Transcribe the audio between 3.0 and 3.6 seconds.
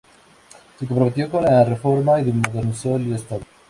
estado.